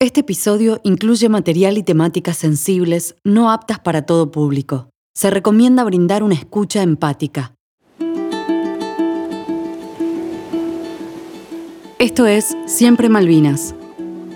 Este 0.00 0.20
episodio 0.20 0.80
incluye 0.84 1.28
material 1.28 1.76
y 1.76 1.82
temáticas 1.82 2.36
sensibles 2.36 3.16
no 3.24 3.50
aptas 3.50 3.80
para 3.80 4.02
todo 4.02 4.30
público. 4.30 4.90
Se 5.12 5.28
recomienda 5.28 5.82
brindar 5.82 6.22
una 6.22 6.36
escucha 6.36 6.84
empática. 6.84 7.52
Esto 11.98 12.26
es 12.26 12.56
Siempre 12.66 13.08
Malvinas, 13.08 13.74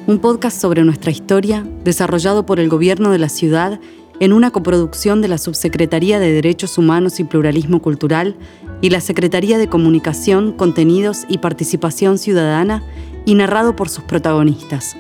un 0.09 0.19
podcast 0.19 0.61
sobre 0.61 0.83
nuestra 0.83 1.12
historia 1.12 1.65
desarrollado 1.85 2.44
por 2.44 2.58
el 2.58 2.69
gobierno 2.69 3.13
de 3.13 3.19
la 3.19 3.29
ciudad 3.29 3.79
en 4.19 4.33
una 4.33 4.51
coproducción 4.51 5.22
de 5.22 5.29
la 5.29 5.38
Subsecretaría 5.38 6.19
de 6.19 6.33
Derechos 6.33 6.76
Humanos 6.76 7.21
y 7.21 7.24
Pluralismo 7.24 7.81
Cultural 7.81 8.35
y 8.81 8.90
la 8.90 9.01
Secretaría 9.01 9.58
de 9.58 9.69
Comunicación, 9.69 10.54
Contenidos 10.54 11.24
y 11.29 11.38
Participación 11.38 12.19
Ciudadana 12.19 12.83
y 13.26 13.37
narrado 13.37 13.76
por 13.76 13.88
sus 13.88 14.03
protagonistas. 14.03 14.97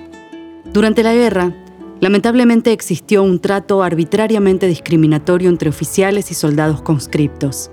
Durante 0.72 1.02
la 1.02 1.12
guerra, 1.12 1.52
lamentablemente 2.00 2.72
existió 2.72 3.22
un 3.22 3.40
trato 3.40 3.82
arbitrariamente 3.82 4.66
discriminatorio 4.66 5.50
entre 5.50 5.68
oficiales 5.68 6.30
y 6.30 6.34
soldados 6.34 6.80
conscriptos. 6.80 7.70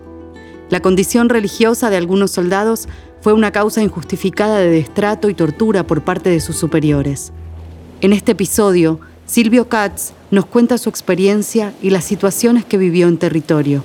La 0.70 0.82
condición 0.82 1.30
religiosa 1.30 1.90
de 1.90 1.96
algunos 1.96 2.32
soldados 2.32 2.90
fue 3.22 3.32
una 3.32 3.54
causa 3.54 3.82
injustificada 3.82 4.58
de 4.58 4.70
destrato 4.70 5.30
y 5.30 5.34
tortura 5.34 5.88
por 5.88 6.04
parte 6.04 6.30
de 6.30 6.42
sus 6.42 6.58
superiores. 6.58 7.32
En 8.02 8.12
este 8.12 8.34
episodio, 8.34 9.00
Silvio 9.26 9.70
Katz 9.70 10.12
nos 10.30 10.46
cuenta 10.46 10.78
su 10.78 10.90
experiencia 10.90 11.74
y 11.82 11.92
las 11.92 12.04
situaciones 12.04 12.66
que 12.66 12.78
vivió 12.78 13.08
en 13.08 13.18
territorio. 13.18 13.82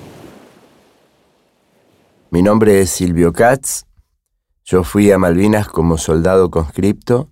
Mi 2.31 2.43
nombre 2.43 2.81
es 2.81 2.89
Silvio 2.89 3.31
Katz. 3.31 3.85
Yo 4.65 4.83
fui 4.83 5.09
a 5.11 5.17
Malvinas 5.17 5.69
como 5.69 5.97
soldado 5.97 6.51
conscripto 6.51 7.29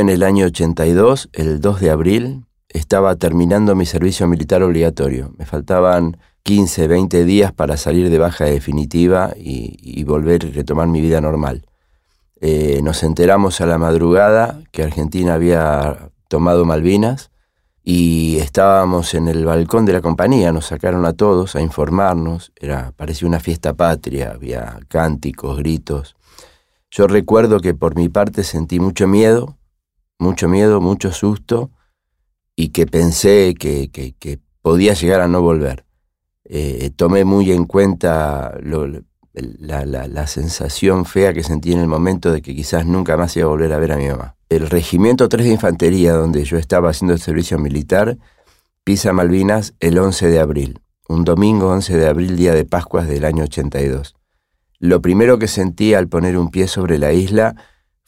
en 0.00 0.08
el 0.08 0.22
año 0.22 0.46
82, 0.46 1.28
el 1.32 1.60
2 1.60 1.80
de 1.80 1.90
abril, 1.90 2.44
estaba 2.68 3.16
terminando 3.16 3.74
mi 3.74 3.84
servicio 3.84 4.26
militar 4.26 4.62
obligatorio. 4.62 5.32
Me 5.36 5.44
faltaban 5.44 6.16
15, 6.44 6.88
20 6.88 7.24
días 7.24 7.52
para 7.52 7.76
salir 7.76 8.08
de 8.08 8.18
baja 8.18 8.46
definitiva 8.46 9.32
y, 9.36 10.02
volver 10.04 10.46
a 10.46 10.50
retomar 10.50 10.88
mi 10.88 11.00
vida 11.00 11.20
normal. 11.20 11.66
Eh, 12.40 12.80
nos 12.82 13.02
enteramos 13.02 13.60
a 13.60 13.66
la 13.66 13.78
madrugada 13.78 14.62
que 14.72 14.82
Argentina 14.82 15.34
había 15.34 16.10
tomado 16.28 16.64
Malvinas 16.64 17.30
y 17.84 18.38
estábamos 18.38 19.14
en 19.14 19.28
el 19.28 19.44
balcón 19.44 19.84
de 19.84 19.92
la 19.92 20.00
compañía, 20.00 20.52
nos 20.52 20.66
sacaron 20.66 21.04
a 21.04 21.12
todos 21.12 21.54
a 21.54 21.60
informarnos, 21.60 22.52
era, 22.56 22.92
parecía 22.96 23.28
una 23.28 23.40
fiesta 23.40 23.74
patria, 23.74 24.32
había 24.34 24.80
cánticos, 24.88 25.58
gritos. 25.58 26.16
Yo 26.90 27.06
recuerdo 27.06 27.60
que 27.60 27.74
por 27.74 27.94
mi 27.96 28.08
parte 28.08 28.42
sentí 28.42 28.80
mucho 28.80 29.06
miedo, 29.06 29.56
mucho 30.22 30.48
miedo, 30.48 30.80
mucho 30.80 31.12
susto 31.12 31.70
y 32.56 32.68
que 32.68 32.86
pensé 32.86 33.54
que, 33.54 34.40
podía 34.62 34.94
llegar 34.94 35.20
a 35.20 35.28
no 35.28 35.42
volver. 35.42 35.84
Eh, 36.44 36.90
tomé 36.94 37.24
muy 37.24 37.50
en 37.50 37.64
cuenta 37.64 38.56
la, 39.32 40.26
sensación 40.26 41.04
fea 41.04 41.32
que 41.32 41.42
sentí 41.42 41.72
en 41.72 41.80
el 41.80 41.88
momento 41.88 42.30
de 42.30 42.42
que 42.42 42.54
quizás 42.54 42.86
nunca 42.86 43.16
más 43.16 43.36
iba 43.36 43.46
a 43.46 43.48
volver 43.48 43.72
a 43.72 43.78
ver 43.78 43.92
a 43.92 43.96
mi 43.96 44.08
mamá. 44.08 44.36
El 44.48 44.70
Regimiento 44.70 45.28
3 45.28 45.46
de 45.46 45.52
Infantería, 45.52 46.12
donde 46.12 46.44
yo 46.44 46.58
estaba 46.58 46.90
haciendo 46.90 47.14
el 47.14 47.20
servicio 47.20 47.58
militar, 47.58 48.18
pisa 48.84 49.12
Malvinas 49.12 49.74
el 49.80 49.98
11 49.98 50.28
de 50.28 50.38
abril, 50.38 50.80
un 51.08 51.24
domingo 51.24 51.70
11 51.70 51.96
de 51.96 52.06
abril, 52.06 52.36
día 52.36 52.54
de 52.54 52.64
Pascuas 52.64 53.08
del 53.08 53.24
año 53.24 53.44
82. 53.44 54.14
Lo 54.78 55.00
primero 55.00 55.38
que 55.38 55.48
sentí 55.48 55.94
al 55.94 56.08
poner 56.08 56.36
un 56.36 56.50
pie 56.50 56.68
sobre 56.68 56.98
la 56.98 57.12
isla 57.12 57.56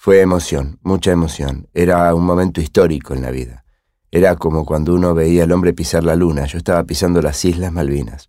fue 0.05 0.20
emoción, 0.20 0.78
mucha 0.83 1.12
emoción. 1.12 1.66
Era 1.72 2.14
un 2.14 2.27
momento 2.27 2.60
histórico 2.60 3.14
en 3.14 3.22
la 3.22 3.30
vida. 3.30 3.64
Era 4.10 4.36
como 4.36 4.66
cuando 4.66 4.92
uno 4.92 5.14
veía 5.14 5.44
al 5.44 5.52
hombre 5.52 5.72
pisar 5.72 6.05
la 6.05 6.14
luna. 6.14 6.44
Yo 6.44 6.58
estaba 6.58 6.84
pisando 6.84 7.22
las 7.22 7.42
Islas 7.42 7.72
Malvinas. 7.72 8.28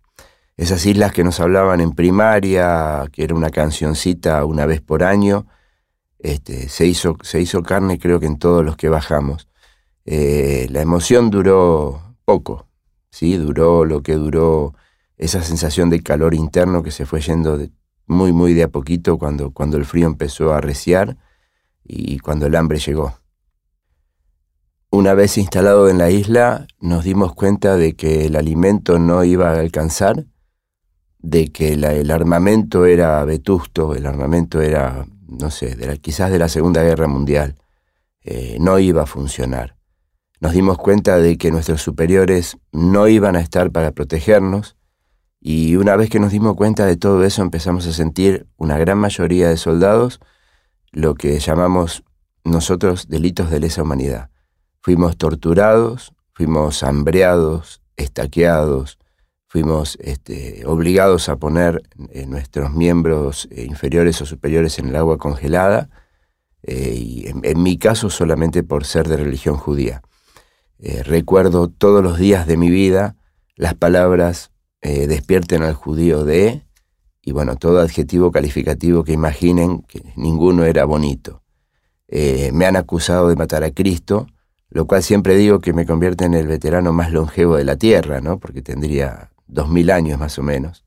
Esas 0.56 0.86
islas 0.86 1.12
que 1.12 1.22
nos 1.22 1.38
hablaban 1.38 1.82
en 1.82 1.92
primaria, 1.92 3.04
que 3.12 3.24
era 3.24 3.34
una 3.34 3.50
cancioncita 3.50 4.42
una 4.46 4.64
vez 4.64 4.80
por 4.80 5.02
año, 5.02 5.48
este, 6.18 6.70
se, 6.70 6.86
hizo, 6.86 7.18
se 7.20 7.42
hizo 7.42 7.62
carne 7.62 7.98
creo 7.98 8.20
que 8.20 8.26
en 8.26 8.38
todos 8.38 8.64
los 8.64 8.78
que 8.78 8.88
bajamos. 8.88 9.46
Eh, 10.06 10.68
la 10.70 10.80
emoción 10.80 11.28
duró 11.28 12.16
poco, 12.24 12.68
¿sí? 13.10 13.36
duró 13.36 13.84
lo 13.84 14.02
que 14.02 14.14
duró 14.14 14.72
esa 15.18 15.42
sensación 15.42 15.90
de 15.90 16.02
calor 16.02 16.32
interno 16.32 16.82
que 16.82 16.90
se 16.90 17.04
fue 17.04 17.20
yendo 17.20 17.58
muy, 18.06 18.32
muy 18.32 18.54
de 18.54 18.62
a 18.62 18.68
poquito 18.68 19.18
cuando, 19.18 19.50
cuando 19.50 19.76
el 19.76 19.84
frío 19.84 20.06
empezó 20.06 20.54
a 20.54 20.56
arreciar 20.56 21.18
y 21.88 22.18
cuando 22.18 22.46
el 22.46 22.56
hambre 22.56 22.78
llegó. 22.78 23.18
Una 24.90 25.14
vez 25.14 25.36
instalado 25.36 25.88
en 25.88 25.98
la 25.98 26.10
isla, 26.10 26.66
nos 26.80 27.04
dimos 27.04 27.34
cuenta 27.34 27.76
de 27.76 27.94
que 27.94 28.26
el 28.26 28.36
alimento 28.36 28.98
no 28.98 29.24
iba 29.24 29.50
a 29.50 29.58
alcanzar, 29.58 30.26
de 31.18 31.52
que 31.52 31.72
el 31.72 32.10
armamento 32.10 32.86
era 32.86 33.24
vetusto, 33.24 33.94
el 33.94 34.06
armamento 34.06 34.62
era, 34.62 35.06
no 35.26 35.50
sé, 35.50 35.76
quizás 36.00 36.30
de 36.30 36.38
la 36.38 36.48
Segunda 36.48 36.82
Guerra 36.82 37.08
Mundial, 37.08 37.56
eh, 38.22 38.56
no 38.60 38.78
iba 38.78 39.02
a 39.02 39.06
funcionar. 39.06 39.76
Nos 40.40 40.52
dimos 40.52 40.78
cuenta 40.78 41.18
de 41.18 41.36
que 41.36 41.50
nuestros 41.50 41.82
superiores 41.82 42.58
no 42.72 43.08
iban 43.08 43.36
a 43.36 43.40
estar 43.40 43.70
para 43.72 43.92
protegernos, 43.92 44.76
y 45.40 45.76
una 45.76 45.96
vez 45.96 46.10
que 46.10 46.20
nos 46.20 46.32
dimos 46.32 46.56
cuenta 46.56 46.86
de 46.86 46.96
todo 46.96 47.24
eso 47.24 47.42
empezamos 47.42 47.86
a 47.86 47.92
sentir 47.92 48.46
una 48.56 48.78
gran 48.78 48.98
mayoría 48.98 49.48
de 49.48 49.56
soldados 49.56 50.20
lo 50.96 51.14
que 51.14 51.38
llamamos 51.38 52.04
nosotros 52.42 53.08
delitos 53.08 53.50
de 53.50 53.60
lesa 53.60 53.82
humanidad. 53.82 54.30
Fuimos 54.80 55.18
torturados, 55.18 56.14
fuimos 56.32 56.82
hambreados, 56.82 57.82
estaqueados, 57.98 58.98
fuimos 59.46 59.98
este, 60.00 60.64
obligados 60.64 61.28
a 61.28 61.36
poner 61.36 61.82
eh, 62.12 62.24
nuestros 62.24 62.72
miembros 62.72 63.46
eh, 63.50 63.66
inferiores 63.68 64.22
o 64.22 64.26
superiores 64.26 64.78
en 64.78 64.88
el 64.88 64.96
agua 64.96 65.18
congelada, 65.18 65.90
eh, 66.62 66.94
y 66.96 67.26
en, 67.26 67.62
mi 67.62 67.76
caso 67.76 68.08
solamente 68.08 68.62
por 68.62 68.86
ser 68.86 69.06
de 69.06 69.18
religión 69.18 69.58
judía. 69.58 70.00
recuerdo 71.04 71.68
todos 71.68 72.02
los 72.02 72.18
días 72.18 72.46
de 72.46 72.56
mi 72.56 72.70
vida 72.70 73.16
las 73.54 73.74
palabras 73.74 74.50
despierten 74.82 75.62
al 75.62 75.74
judío 75.74 76.24
de 76.24 76.65
y 77.26 77.32
bueno, 77.32 77.56
todo 77.56 77.80
adjetivo 77.80 78.30
calificativo 78.30 79.02
que 79.02 79.12
imaginen, 79.12 79.82
que 79.82 80.00
ninguno 80.14 80.64
era 80.64 80.84
bonito. 80.84 81.42
Eh, 82.06 82.52
me 82.52 82.66
han 82.66 82.76
acusado 82.76 83.28
de 83.28 83.34
matar 83.34 83.64
a 83.64 83.72
Cristo, 83.72 84.28
lo 84.70 84.86
cual 84.86 85.02
siempre 85.02 85.34
digo 85.34 85.58
que 85.58 85.72
me 85.72 85.86
convierte 85.86 86.24
en 86.24 86.34
el 86.34 86.46
veterano 86.46 86.92
más 86.92 87.10
longevo 87.10 87.56
de 87.56 87.64
la 87.64 87.74
Tierra, 87.74 88.20
¿no? 88.20 88.38
porque 88.38 88.62
tendría 88.62 89.32
dos 89.48 89.68
mil 89.68 89.90
años 89.90 90.20
más 90.20 90.38
o 90.38 90.44
menos. 90.44 90.84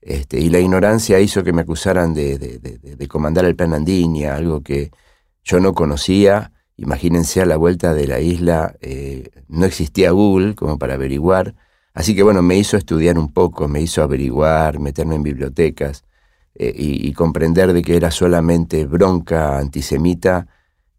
Este, 0.00 0.40
y 0.40 0.50
la 0.50 0.58
ignorancia 0.58 1.20
hizo 1.20 1.44
que 1.44 1.52
me 1.52 1.62
acusaran 1.62 2.14
de, 2.14 3.06
comandar 3.08 3.44
el 3.44 3.54
plan 3.54 3.72
Andinia, 3.72 4.34
algo 4.34 4.62
que 4.62 4.90
yo 5.44 5.60
no 5.60 5.72
conocía. 5.72 6.50
Imagínense 6.76 7.42
a 7.42 7.46
la 7.46 7.56
vuelta 7.56 7.94
de 7.94 8.08
la 8.08 8.18
isla, 8.18 8.74
eh, 8.80 9.30
no 9.46 9.64
existía 9.66 10.10
Google 10.10 10.56
como 10.56 10.78
para 10.78 10.94
averiguar 10.94 11.54
Así 11.96 12.14
que 12.14 12.22
bueno, 12.22 12.42
me 12.42 12.58
hizo 12.58 12.76
estudiar 12.76 13.18
un 13.18 13.32
poco, 13.32 13.68
me 13.68 13.80
hizo 13.80 14.02
averiguar, 14.02 14.78
meterme 14.80 15.14
en 15.14 15.22
bibliotecas 15.22 16.04
eh, 16.54 16.70
y, 16.76 17.10
comprender 17.14 17.72
de 17.72 17.80
que 17.80 17.96
era 17.96 18.10
solamente 18.10 18.84
bronca 18.84 19.58
antisemita, 19.58 20.46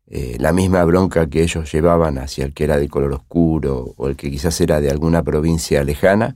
eh, 0.08 0.38
la 0.40 0.54
misma 0.54 0.84
bronca 0.86 1.30
que 1.30 1.44
ellos 1.44 1.72
llevaban 1.72 2.18
hacia 2.18 2.46
el 2.46 2.56
que 2.56 2.64
era 2.64 2.78
de 2.78 2.90
color 2.90 3.14
oscuro 3.14 3.94
o 3.96 4.08
el 4.08 4.16
que 4.16 4.32
quizás 4.32 4.60
era 4.60 4.82
de 4.82 4.90
alguna 4.90 5.22
provincia 5.22 5.84
lejana, 5.84 6.36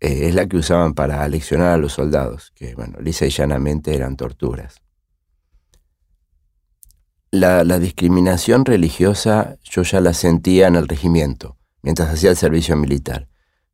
eh, 0.00 0.26
es 0.26 0.34
la 0.34 0.48
que 0.48 0.56
usaban 0.56 0.94
para 0.94 1.22
aleccionar 1.22 1.68
a 1.68 1.76
los 1.76 1.92
soldados, 1.92 2.52
que 2.56 2.74
bueno, 2.74 2.98
lisa 3.00 3.24
y 3.26 3.30
llanamente 3.30 3.94
eran 3.94 4.16
torturas. 4.16 4.82
La, 7.30 7.62
la 7.62 7.78
discriminación 7.78 8.64
religiosa 8.64 9.58
yo 9.62 9.84
ya 9.84 10.00
la 10.00 10.12
sentía 10.12 10.66
en 10.66 10.74
el 10.74 10.88
regimiento, 10.88 11.56
mientras 11.82 12.08
hacía 12.08 12.30
el 12.30 12.36
servicio 12.36 12.76
militar 12.76 13.28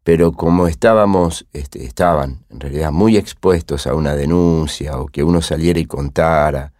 pero 0.05 0.33
como 0.33 0.67
estábamos, 0.67 1.47
este, 1.53 1.85
estaban 1.85 2.45
en 2.51 2.61
realidad 2.61 2.91
muy 2.91 3.17
expuestos 3.17 3.87
a 3.87 3.95
una 3.95 4.17
denuncia 4.17 4.99
o 4.99 5.07
que 5.07 5.23
uno 5.23 5.41
saliera 5.41 5.79
y 5.79 5.87
contara, 5.87 6.73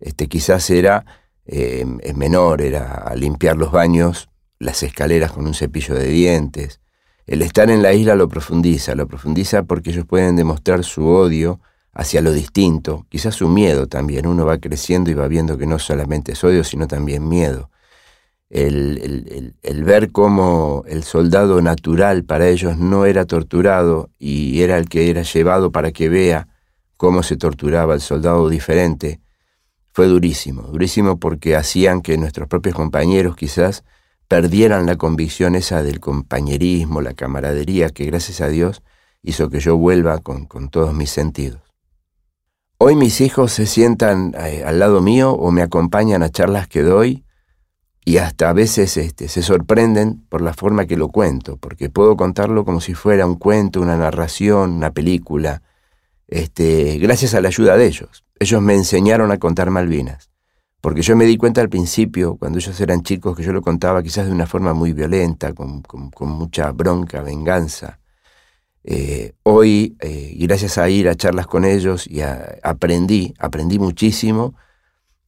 este, 0.00 0.28
quizás 0.28 0.68
era 0.70 1.04
eh, 1.46 1.84
menor, 2.14 2.62
era 2.62 3.12
limpiar 3.16 3.56
los 3.56 3.70
baños, 3.70 4.28
las 4.58 4.82
escaleras 4.82 5.32
con 5.32 5.46
un 5.46 5.54
cepillo 5.54 5.94
de 5.94 6.08
dientes. 6.08 6.80
El 7.26 7.42
estar 7.42 7.70
en 7.70 7.82
la 7.82 7.92
isla 7.92 8.16
lo 8.16 8.28
profundiza, 8.28 8.94
lo 8.94 9.06
profundiza 9.06 9.62
porque 9.62 9.90
ellos 9.90 10.04
pueden 10.06 10.36
demostrar 10.36 10.84
su 10.84 11.06
odio 11.06 11.60
hacia 11.92 12.20
lo 12.22 12.32
distinto, 12.32 13.06
quizás 13.08 13.36
su 13.36 13.48
miedo 13.48 13.86
también. 13.86 14.26
Uno 14.26 14.44
va 14.44 14.58
creciendo 14.58 15.10
y 15.10 15.14
va 15.14 15.28
viendo 15.28 15.56
que 15.56 15.66
no 15.66 15.78
solamente 15.78 16.32
es 16.32 16.42
odio, 16.42 16.64
sino 16.64 16.88
también 16.88 17.28
miedo 17.28 17.70
el, 18.54 19.82
ver 19.84 20.12
cómo 20.12 20.84
el 20.86 21.02
soldado 21.02 21.60
natural 21.60 22.24
para 22.24 22.48
ellos 22.48 22.78
no 22.78 23.04
era 23.04 23.26
torturado 23.26 24.10
y 24.18 24.62
era 24.62 24.78
el 24.78 24.88
que 24.88 25.10
era 25.10 25.22
llevado 25.22 25.72
para 25.72 25.90
que 25.90 26.08
vea 26.08 26.46
cómo 26.96 27.24
se 27.24 27.36
torturaba 27.36 27.94
el 27.94 28.00
soldado 28.00 28.48
diferente, 28.48 29.20
fue 29.92 30.06
durísimo, 30.06 30.62
durísimo 30.62 31.18
porque 31.18 31.56
hacían 31.56 32.00
que 32.00 32.16
nuestros 32.16 32.46
propios 32.48 32.76
compañeros 32.76 33.34
quizás 33.34 33.82
perdieran 34.28 34.86
la 34.86 34.96
convicción 34.96 35.56
esa 35.56 35.82
del 35.82 35.98
compañerismo, 35.98 37.00
la 37.00 37.14
camaradería, 37.14 37.90
que 37.90 38.04
gracias 38.06 38.40
a 38.40 38.48
Dios 38.48 38.82
hizo 39.22 39.50
que 39.50 39.58
yo 39.58 39.76
vuelva 39.76 40.18
con, 40.20 40.46
todos 40.70 40.94
mis 40.94 41.10
sentidos. 41.10 41.60
Hoy 42.78 42.94
mis 42.94 43.20
hijos 43.20 43.52
se 43.52 43.66
sientan 43.66 44.34
eh, 44.38 44.62
al 44.64 44.78
lado 44.78 45.00
mío 45.00 45.32
o 45.32 45.50
me 45.50 45.62
acompañan 45.62 46.22
a 46.22 46.30
charlas 46.30 46.68
que 46.68 46.82
doy 46.82 47.24
y 48.04 48.18
hasta 48.18 48.50
a 48.50 48.52
veces 48.52 48.96
este, 48.96 49.28
se 49.28 49.42
sorprenden 49.42 50.24
por 50.28 50.42
la 50.42 50.52
forma 50.52 50.86
que 50.86 50.96
lo 50.96 51.08
cuento, 51.08 51.56
porque 51.56 51.88
puedo 51.88 52.16
contarlo 52.16 52.64
como 52.64 52.80
si 52.80 52.94
fuera 52.94 53.26
un 53.26 53.36
cuento, 53.36 53.80
una 53.80 53.96
narración, 53.96 54.72
una 54.72 54.90
película, 54.90 55.62
este, 56.28 56.98
gracias 56.98 57.34
a 57.34 57.40
la 57.40 57.48
ayuda 57.48 57.76
de 57.76 57.86
ellos. 57.86 58.24
Ellos 58.38 58.60
me 58.60 58.74
enseñaron 58.74 59.30
a 59.30 59.38
contar 59.38 59.70
Malvinas. 59.70 60.30
Porque 60.82 61.00
yo 61.00 61.16
me 61.16 61.24
di 61.24 61.38
cuenta 61.38 61.62
al 61.62 61.70
principio, 61.70 62.36
cuando 62.36 62.58
ellos 62.58 62.78
eran 62.78 63.02
chicos, 63.02 63.34
que 63.34 63.42
yo 63.42 63.54
lo 63.54 63.62
contaba 63.62 64.02
quizás 64.02 64.26
de 64.26 64.32
una 64.32 64.46
forma 64.46 64.74
muy 64.74 64.92
violenta, 64.92 65.54
con, 65.54 65.82
mucha 66.20 66.72
bronca, 66.72 67.22
venganza. 67.22 68.00
Eh, 68.82 69.32
hoy, 69.44 69.96
eh, 70.00 70.34
gracias 70.40 70.76
a 70.76 70.90
ir 70.90 71.08
a 71.08 71.14
charlas 71.14 71.46
con 71.46 71.64
ellos, 71.64 72.06
y 72.06 72.20
aprendí, 72.20 73.32
aprendí 73.38 73.78
muchísimo 73.78 74.56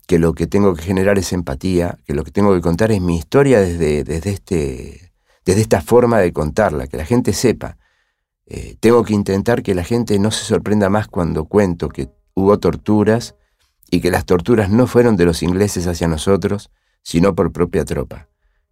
que 0.07 0.19
lo 0.19 0.35
que 0.35 0.47
tengo 0.47 0.75
que 0.75 0.83
generar 0.83 1.19
es 1.19 1.33
empatía, 1.33 1.99
que 2.05 2.15
lo 2.15 2.25
que 2.25 2.31
tengo 2.31 2.55
que 2.55 2.61
contar 2.61 2.93
es 2.93 3.01
mi 3.01 3.17
historia 3.17 3.61
desde, 3.61 4.05
desde, 4.05 4.31
este, 4.31 5.13
desde 5.45 5.61
esta 5.61 5.81
forma 5.81 6.19
de 6.19 6.33
contarla, 6.33 6.87
que 6.87 6.97
la 6.97 7.05
gente 7.05 7.33
sepa. 7.33 7.77
Eh, 8.47 8.77
tengo 8.79 9.03
que 9.05 9.15
intentar 9.15 9.63
que 9.63 9.75
la 9.75 9.83
gente 9.83 10.19
no 10.19 10.31
se 10.31 10.45
sorprenda 10.45 10.89
más 10.89 11.09
cuando 11.09 11.47
cuento 11.47 11.89
que 11.89 12.09
hubo 12.35 12.59
torturas, 12.59 13.35
y 13.91 14.01
que 14.01 14.11
las 14.11 14.25
torturas 14.25 14.71
no 14.71 14.87
fueron 14.87 15.17
de 15.17 15.25
los 15.25 15.43
ingleses 15.43 15.87
hacia 15.87 16.09
nosotros, 16.09 16.71
sino 17.03 17.35
por 17.35 17.53
propia 17.53 17.85
tropa. 17.85 18.29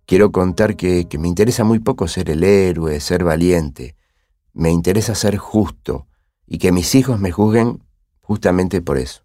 Quiero 0.07 0.33
contar 0.33 0.77
que, 0.77 1.07
me 1.19 1.29
interesa 1.29 1.65
muy 1.65 1.79
poco 1.79 2.09
ser 2.09 2.31
el 2.31 2.45
héroe, 2.45 3.01
ser 3.01 3.25
valiente, 3.25 3.97
me 4.53 4.71
interesa 4.71 5.15
ser 5.15 5.37
justo 5.37 6.07
y 6.47 6.59
que 6.59 6.73
mis 6.73 6.95
hijos 6.95 7.19
me 7.19 7.31
juzguen 7.31 7.83
justamente 8.21 8.83
por 8.83 8.99
eso. 8.99 9.24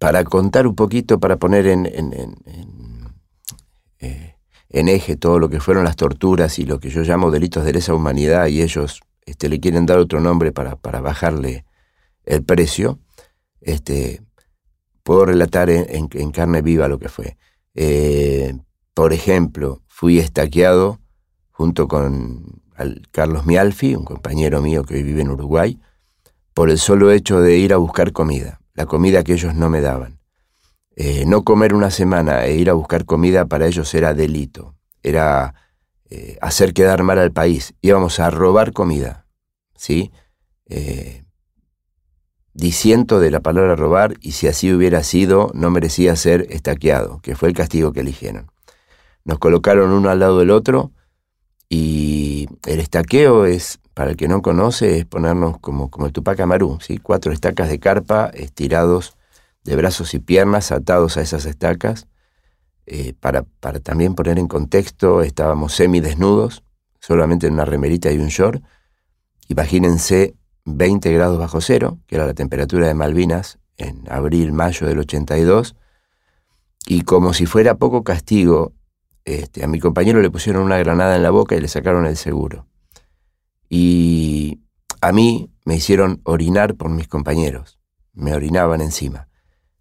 Para 0.00 0.24
contar 0.24 0.66
un 0.66 0.74
poquito, 0.74 1.20
para 1.20 1.36
poner 1.36 1.68
en, 1.68 1.86
en, 1.86 2.34
eh, 4.00 4.34
eje 4.70 5.16
todo 5.16 5.38
lo 5.38 5.48
que 5.48 5.60
fueron 5.60 5.84
las 5.84 5.96
torturas 5.96 6.58
y 6.58 6.64
lo 6.64 6.80
que 6.80 6.90
yo 6.90 7.02
llamo 7.02 7.30
delitos 7.30 7.64
de 7.64 7.74
lesa 7.74 7.94
humanidad 7.94 8.46
y 8.46 8.62
ellos 8.62 9.02
este, 9.26 9.48
le 9.48 9.60
quieren 9.60 9.86
dar 9.86 9.98
otro 9.98 10.20
nombre 10.20 10.52
para, 10.52 10.74
bajarle 10.74 11.64
el 12.24 12.42
precio, 12.42 12.98
este, 13.60 14.22
puedo 15.02 15.26
relatar 15.26 15.70
en, 15.70 16.08
carne 16.32 16.62
viva 16.62 16.88
lo 16.88 16.98
que 16.98 17.08
fue. 17.08 17.36
Eh, 17.74 18.54
por 18.94 19.12
ejemplo, 19.12 19.82
fui 19.86 20.18
estaqueado 20.18 20.98
junto 21.50 21.88
con 21.88 22.62
Carlos 23.10 23.44
Mialfi, 23.44 23.94
un 23.94 24.04
compañero 24.04 24.62
mío 24.62 24.82
que 24.82 24.94
hoy 24.94 25.02
vive 25.02 25.22
en 25.22 25.30
Uruguay, 25.30 25.78
por 26.54 26.70
el 26.70 26.78
solo 26.78 27.12
hecho 27.12 27.40
de 27.40 27.58
ir 27.58 27.72
a 27.72 27.76
buscar 27.76 28.12
comida, 28.12 28.59
la 28.80 28.86
comida 28.86 29.22
que 29.22 29.34
ellos 29.34 29.54
no 29.54 29.68
me 29.68 29.82
daban. 29.82 30.18
Eh, 30.96 31.24
no 31.26 31.44
comer 31.44 31.74
una 31.74 31.90
semana 31.90 32.46
e 32.46 32.56
ir 32.56 32.70
a 32.70 32.72
buscar 32.72 33.04
comida 33.04 33.44
para 33.44 33.66
ellos 33.66 33.92
era 33.94 34.14
delito, 34.14 34.74
era 35.02 35.54
eh, 36.08 36.38
hacer 36.40 36.72
quedar 36.72 37.02
mal 37.02 37.18
al 37.18 37.30
país. 37.30 37.74
Íbamos 37.82 38.20
a 38.20 38.30
robar 38.30 38.72
comida, 38.72 39.26
¿sí? 39.76 40.12
disiento 42.54 43.18
de 43.18 43.30
la 43.30 43.40
palabra 43.40 43.74
robar 43.74 44.14
y 44.20 44.32
si 44.32 44.46
así 44.46 44.72
hubiera 44.72 45.02
sido, 45.02 45.50
no 45.52 45.70
merecía 45.70 46.14
ser 46.16 46.46
estaqueado, 46.50 47.20
que 47.22 47.34
fue 47.34 47.48
el 47.48 47.54
castigo 47.54 47.92
que 47.92 48.00
eligieron. 48.00 48.50
Nos 49.24 49.38
colocaron 49.40 49.90
uno 49.90 50.08
al 50.08 50.20
lado 50.20 50.38
del 50.38 50.50
otro 50.50 50.92
y 51.68 52.48
el 52.66 52.80
estaqueo 52.80 53.46
es, 53.46 53.80
para 53.94 54.10
el 54.10 54.16
que 54.16 54.28
no 54.28 54.42
conoce, 54.42 54.98
es 54.98 55.04
ponernos 55.04 55.58
como, 55.58 55.90
como 55.90 56.06
el 56.06 56.12
Tupac 56.12 56.38
Amaru, 56.40 56.78
¿sí? 56.80 56.98
cuatro 56.98 57.32
estacas 57.32 57.68
de 57.68 57.78
carpa 57.78 58.30
estirados 58.34 59.16
de 59.64 59.76
brazos 59.76 60.14
y 60.14 60.18
piernas 60.18 60.72
atados 60.72 61.16
a 61.16 61.22
esas 61.22 61.44
estacas. 61.44 62.06
Eh, 62.86 63.14
para, 63.18 63.44
para 63.60 63.78
también 63.80 64.14
poner 64.14 64.38
en 64.38 64.48
contexto, 64.48 65.22
estábamos 65.22 65.74
semidesnudos, 65.74 66.64
solamente 66.98 67.46
en 67.46 67.54
una 67.54 67.64
remerita 67.64 68.10
y 68.10 68.18
un 68.18 68.28
short. 68.28 68.62
Imagínense 69.48 70.34
20 70.64 71.12
grados 71.12 71.38
bajo 71.38 71.60
cero, 71.60 71.98
que 72.06 72.16
era 72.16 72.26
la 72.26 72.34
temperatura 72.34 72.86
de 72.86 72.94
Malvinas 72.94 73.58
en 73.76 74.04
abril-mayo 74.10 74.86
del 74.86 74.98
82, 74.98 75.76
y 76.86 77.02
como 77.02 77.34
si 77.34 77.46
fuera 77.46 77.76
poco 77.76 78.04
castigo, 78.04 78.72
este, 79.24 79.64
a 79.64 79.68
mi 79.68 79.78
compañero 79.78 80.20
le 80.20 80.30
pusieron 80.30 80.62
una 80.62 80.78
granada 80.78 81.16
en 81.16 81.22
la 81.22 81.30
boca 81.30 81.54
y 81.54 81.60
le 81.60 81.68
sacaron 81.68 82.06
el 82.06 82.16
seguro. 82.16 82.66
Y 83.70 84.60
a 85.00 85.12
mí 85.12 85.50
me 85.64 85.76
hicieron 85.76 86.20
orinar 86.24 86.74
por 86.74 86.90
mis 86.90 87.08
compañeros, 87.08 87.78
me 88.12 88.34
orinaban 88.34 88.82
encima. 88.82 89.28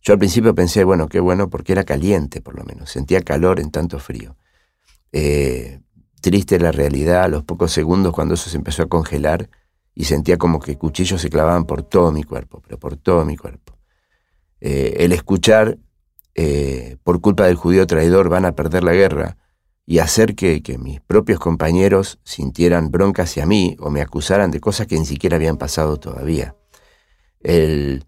Yo 0.01 0.13
al 0.13 0.19
principio 0.19 0.55
pensé, 0.55 0.85
bueno, 0.85 1.09
qué 1.09 1.19
bueno, 1.19 1.49
porque 1.49 1.73
era 1.73 1.83
caliente 1.83 2.39
por 2.39 2.55
lo 2.55 2.63
menos, 2.63 2.91
sentía 2.91 3.21
calor 3.21 3.59
en 3.59 3.71
tanto 3.71 3.99
frío. 3.99 4.37
Eh, 5.11 5.81
triste 6.21 6.59
la 6.59 6.71
realidad, 6.71 7.23
a 7.23 7.27
los 7.27 7.43
pocos 7.43 7.71
segundos 7.71 8.13
cuando 8.13 8.35
eso 8.35 8.49
se 8.49 8.57
empezó 8.57 8.83
a 8.83 8.87
congelar, 8.89 9.49
y 9.95 10.05
sentía 10.05 10.37
como 10.37 10.59
que 10.59 10.77
cuchillos 10.77 11.21
se 11.21 11.29
clavaban 11.29 11.65
por 11.65 11.83
todo 11.83 12.11
mi 12.11 12.23
cuerpo, 12.23 12.61
pero 12.61 12.79
por 12.79 12.95
todo 12.95 13.25
mi 13.25 13.35
cuerpo. 13.35 13.77
Eh, 14.61 14.97
el 14.99 15.11
escuchar, 15.11 15.77
eh, 16.35 16.97
por 17.03 17.19
culpa 17.19 17.47
del 17.47 17.55
judío 17.55 17.85
traidor 17.87 18.29
van 18.29 18.45
a 18.45 18.53
perder 18.53 18.83
la 18.83 18.93
guerra, 18.93 19.37
y 19.89 19.97
hacer 19.97 20.35
que, 20.35 20.61
mis 20.77 21.01
propios 21.01 21.39
compañeros 21.39 22.19
sintieran 22.23 22.91
bronca 22.91 23.23
hacia 23.23 23.47
mí 23.47 23.75
o 23.79 23.89
me 23.89 24.01
acusaran 24.01 24.51
de 24.51 24.59
cosas 24.59 24.85
que 24.85 24.99
ni 24.99 25.05
siquiera 25.07 25.37
habían 25.37 25.57
pasado 25.57 25.97
todavía. 25.97 26.55
El, 27.39 28.05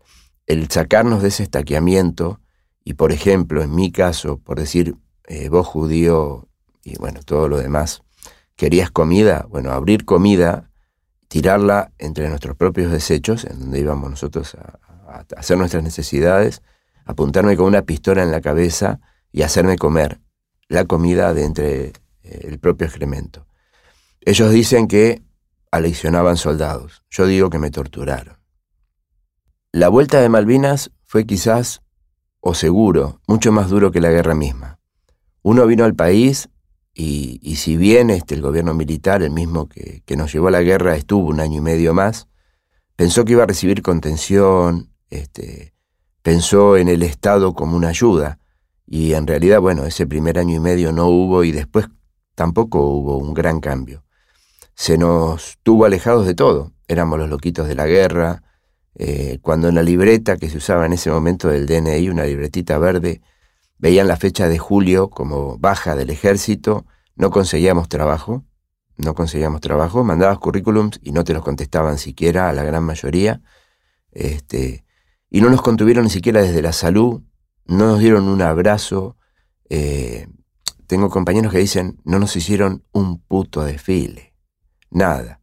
sacarnos 0.69 1.23
de 1.23 1.29
ese 1.29 1.41
estaqueamiento, 1.41 2.39
y 2.83 2.93
por 2.93 3.11
ejemplo, 3.11 3.63
en 3.63 3.73
mi 3.73 3.91
caso, 3.91 4.37
por 4.37 4.59
decir, 4.59 4.95
eh, 5.27 5.49
vos 5.49 5.65
judío 5.65 6.47
y 6.83 6.99
bueno, 6.99 7.21
todo 7.25 7.47
lo 7.47 7.57
demás, 7.57 8.03
querías 8.55 8.91
comida, 8.91 9.47
bueno, 9.49 9.71
abrir 9.71 10.05
comida 10.05 10.69
tirarla 11.29 11.93
entre 11.97 12.29
nuestros 12.29 12.55
propios 12.55 12.91
desechos, 12.91 13.43
en 13.43 13.59
donde 13.59 13.79
íbamos 13.79 14.07
nosotros 14.07 14.53
a, 14.53 15.25
hacer 15.35 15.57
nuestras 15.57 15.81
necesidades, 15.81 16.61
apuntarme 17.05 17.57
con 17.57 17.65
una 17.65 17.81
pistola 17.81 18.21
en 18.21 18.29
la 18.29 18.39
cabeza 18.39 18.99
y 19.31 19.41
hacerme 19.41 19.79
comer 19.79 20.19
la 20.71 20.85
comida 20.85 21.33
de 21.33 21.43
entre 21.43 21.83
eh, 21.87 21.93
el 22.23 22.57
propio 22.57 22.87
excremento. 22.87 23.45
Ellos 24.21 24.51
dicen 24.51 24.87
que 24.87 25.21
aleccionaban 25.69 26.37
soldados, 26.37 27.03
yo 27.09 27.25
digo 27.25 27.49
que 27.49 27.59
me 27.59 27.71
torturaron. 27.71 28.37
La 29.73 29.89
vuelta 29.89 30.21
de 30.21 30.29
Malvinas 30.29 30.91
fue 31.05 31.25
quizás, 31.25 31.81
o 32.39 32.53
seguro, 32.53 33.19
mucho 33.27 33.51
más 33.51 33.69
duro 33.69 33.91
que 33.91 33.99
la 33.99 34.11
guerra 34.11 34.33
misma. 34.33 34.79
Uno 35.41 35.67
vino 35.67 35.83
al 35.83 35.93
país 35.93 36.47
y, 36.93 37.55
si 37.57 37.75
bien 37.75 38.09
este, 38.09 38.35
el 38.35 38.41
gobierno 38.41 38.73
militar, 38.73 39.23
el 39.23 39.31
mismo 39.31 39.67
que, 39.67 40.03
nos 40.15 40.31
llevó 40.31 40.47
a 40.47 40.51
la 40.51 40.61
guerra, 40.61 40.95
estuvo 40.95 41.27
un 41.27 41.41
año 41.41 41.57
y 41.57 41.61
medio 41.61 41.93
más, 41.93 42.29
pensó 42.95 43.25
que 43.25 43.33
iba 43.33 43.43
a 43.43 43.47
recibir 43.47 43.81
contención, 43.81 44.89
este, 45.09 45.73
pensó 46.21 46.77
en 46.77 46.87
el 46.87 47.03
Estado 47.03 47.53
como 47.53 47.75
una 47.75 47.89
ayuda, 47.89 48.39
y 48.85 49.13
en 49.13 49.27
realidad, 49.27 49.59
bueno, 49.59 49.85
ese 49.85 50.05
primer 50.07 50.37
año 50.39 50.55
y 50.55 50.59
medio 50.59 50.91
no 50.91 51.07
hubo 51.07 51.43
y 51.43 51.51
después 51.51 51.87
tampoco 52.35 52.81
hubo 52.81 53.17
un 53.17 53.33
gran 53.33 53.59
cambio. 53.59 54.03
Se 54.73 54.97
nos 54.97 55.59
tuvo 55.63 55.85
alejados 55.85 56.25
de 56.25 56.33
todo, 56.33 56.73
éramos 56.87 57.19
los 57.19 57.29
loquitos 57.29 57.67
de 57.67 57.75
la 57.75 57.85
guerra, 57.85 58.43
eh, 58.95 59.39
cuando 59.41 59.69
en 59.69 59.75
la 59.75 59.83
libreta 59.83 60.37
que 60.37 60.49
se 60.49 60.57
usaba 60.57 60.85
en 60.85 60.93
ese 60.93 61.09
momento 61.09 61.47
del 61.47 61.65
DNI, 61.65 62.09
una 62.09 62.25
libretita 62.25 62.77
verde, 62.77 63.21
veían 63.77 64.07
la 64.07 64.17
fecha 64.17 64.47
de 64.47 64.59
julio 64.59 65.09
como 65.09 65.57
baja 65.57 65.95
del 65.95 66.09
ejército, 66.09 66.85
no 67.15 67.31
conseguíamos 67.31 67.89
trabajo, 67.89 68.43
no 68.97 69.15
conseguíamos 69.15 69.61
trabajo, 69.61 70.03
mandabas 70.03 70.39
currículums 70.39 70.99
y 71.01 71.11
no 71.11 71.23
te 71.23 71.33
los 71.33 71.43
contestaban 71.43 71.97
siquiera 71.97 72.49
a 72.49 72.53
la 72.53 72.63
gran 72.63 72.83
mayoría, 72.83 73.41
este, 74.11 74.85
y 75.29 75.41
no 75.41 75.49
nos 75.49 75.61
contuvieron 75.61 76.03
ni 76.03 76.09
siquiera 76.09 76.41
desde 76.41 76.61
la 76.61 76.73
salud, 76.73 77.21
no 77.65 77.87
nos 77.87 77.99
dieron 77.99 78.27
un 78.27 78.41
abrazo. 78.41 79.17
Eh, 79.69 80.27
tengo 80.87 81.09
compañeros 81.09 81.51
que 81.51 81.59
dicen, 81.59 81.99
no 82.03 82.19
nos 82.19 82.35
hicieron 82.35 82.83
un 82.91 83.19
puto 83.19 83.63
desfile, 83.63 84.33
nada. 84.89 85.39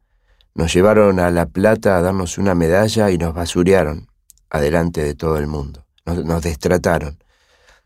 Nos 0.53 0.73
llevaron 0.73 1.19
a 1.19 1.31
La 1.31 1.47
Plata 1.47 1.97
a 1.97 2.01
darnos 2.01 2.37
una 2.37 2.53
medalla 2.53 3.09
y 3.11 3.17
nos 3.17 3.33
basurearon 3.33 4.07
adelante 4.49 5.03
de 5.03 5.15
todo 5.15 5.37
el 5.37 5.47
mundo, 5.47 5.85
nos 6.05 6.43
destrataron. 6.43 7.17